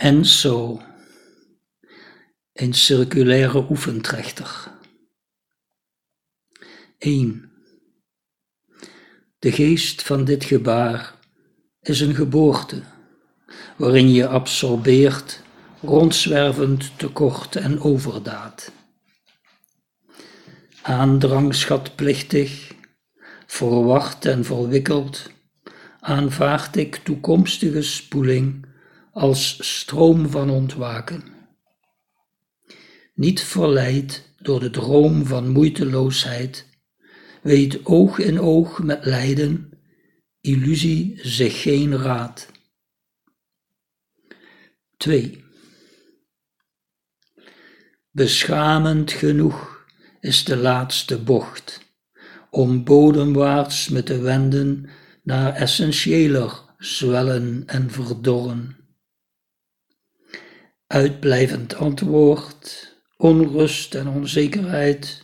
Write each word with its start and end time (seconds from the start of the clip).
En 0.00 0.24
zo, 0.26 0.82
een 2.52 2.74
circulaire 2.74 3.66
oefentrechter. 3.70 4.72
1. 6.98 7.52
De 9.38 9.52
geest 9.52 10.02
van 10.02 10.24
dit 10.24 10.44
gebaar 10.44 11.14
is 11.80 12.00
een 12.00 12.14
geboorte, 12.14 12.82
waarin 13.76 14.12
je 14.12 14.28
absorbeert, 14.28 15.42
rondzwervend 15.80 16.98
tekort 16.98 17.56
en 17.56 17.80
overdaad. 17.80 18.72
Aandrangschatplichtig, 20.82 22.72
verwacht 23.46 24.24
en 24.24 24.44
verwikkeld, 24.44 25.30
aanvaard 26.00 26.76
ik 26.76 26.96
toekomstige 26.96 27.82
spoeling 27.82 28.68
als 29.12 29.58
stroom 29.78 30.28
van 30.28 30.50
ontwaken. 30.50 31.22
Niet 33.14 33.40
verleid 33.40 34.34
door 34.38 34.60
de 34.60 34.70
droom 34.70 35.26
van 35.26 35.48
moeiteloosheid, 35.48 36.66
weet 37.42 37.86
oog 37.86 38.18
in 38.18 38.40
oog 38.40 38.82
met 38.82 39.04
lijden, 39.04 39.70
illusie 40.40 41.18
zich 41.22 41.62
geen 41.62 41.96
raad. 41.96 42.48
2. 44.96 45.44
Beschamend 48.10 49.12
genoeg 49.12 49.86
is 50.20 50.44
de 50.44 50.56
laatste 50.56 51.22
bocht, 51.22 51.80
om 52.50 52.84
bodemwaarts 52.84 53.88
me 53.88 54.02
te 54.02 54.18
wenden 54.18 54.88
naar 55.22 55.54
essentiëler 55.54 56.62
zwellen 56.78 57.62
en 57.66 57.90
verdorren. 57.90 58.79
Uitblijvend 60.92 61.74
antwoord, 61.74 62.96
onrust 63.16 63.94
en 63.94 64.08
onzekerheid, 64.08 65.22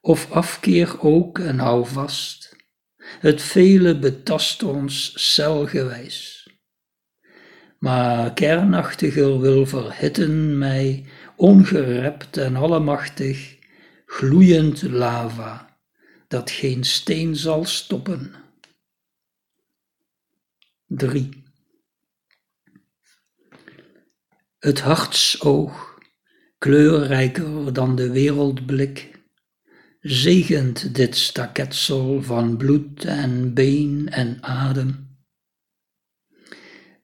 of 0.00 0.30
afkeer 0.30 1.00
ook 1.00 1.38
en 1.38 1.58
hou 1.58 1.86
vast. 1.86 2.56
Het 2.96 3.42
vele 3.42 3.98
betast 3.98 4.62
ons 4.62 5.12
celgewijs. 5.34 6.48
Maar 7.78 8.34
kernachtiger 8.34 9.40
wil 9.40 9.66
verhitten 9.66 10.58
mij, 10.58 11.06
ongerept 11.36 12.36
en 12.36 12.56
allemachtig, 12.56 13.58
gloeiend 14.06 14.82
lava, 14.82 15.78
dat 16.28 16.50
geen 16.50 16.84
steen 16.84 17.36
zal 17.36 17.64
stoppen. 17.64 18.34
3. 20.86 21.43
Het 24.64 24.80
hartsoog, 24.80 25.98
kleurrijker 26.58 27.72
dan 27.72 27.96
de 27.96 28.10
wereldblik, 28.10 29.10
zegent 30.00 30.94
dit 30.94 31.16
staketsel 31.16 32.22
van 32.22 32.56
bloed 32.56 33.04
en 33.04 33.54
been 33.54 34.08
en 34.10 34.38
adem. 34.40 35.16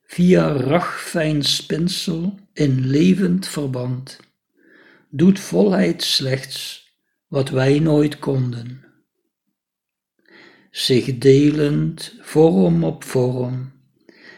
Via 0.02 0.52
ragfijn 0.52 1.42
spinsel 1.42 2.38
in 2.52 2.86
levend 2.86 3.46
verband 3.46 4.20
doet 5.10 5.40
volheid 5.40 6.02
slechts 6.02 6.88
wat 7.26 7.48
wij 7.48 7.78
nooit 7.78 8.18
konden. 8.18 8.84
Zich 10.70 11.18
delend 11.18 12.14
vorm 12.20 12.84
op 12.84 13.04
vorm, 13.04 13.72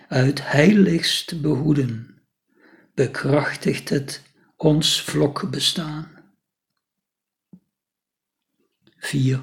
uit 0.09 0.51
heiligst 0.51 1.41
behoeden, 1.41 2.12
bekrachtigt 2.95 3.89
het 3.89 4.23
ons 4.57 5.03
vlokbestaan. 5.03 6.11
4. 8.97 9.43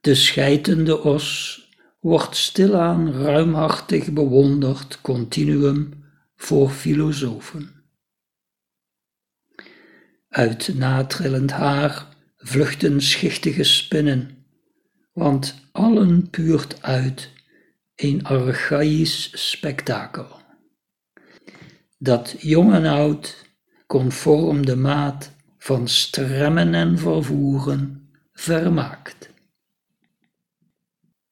De 0.00 0.14
scheitende 0.14 1.00
os 1.00 1.60
wordt 2.00 2.36
stilaan 2.36 3.12
ruimhartig 3.12 4.12
bewonderd 4.12 5.00
continuum 5.00 6.04
voor 6.36 6.70
filosofen. 6.70 7.84
Uit 10.28 10.74
natrillend 10.74 11.50
haar 11.50 12.16
vluchten 12.36 13.00
schichtige 13.00 13.64
spinnen, 13.64 14.44
want 15.12 15.54
allen 15.72 16.30
puurt 16.30 16.82
uit 16.82 17.30
een 17.94 18.24
archaïsch 18.24 19.50
spektakel. 19.50 20.41
Dat 22.02 22.34
jong 22.38 22.72
en 22.72 22.86
oud, 22.86 23.46
conform 23.86 24.66
de 24.66 24.76
maat 24.76 25.30
van 25.58 25.88
stremmen 25.88 26.74
en 26.74 26.98
vervoeren, 26.98 28.08
vermaakt. 28.32 29.31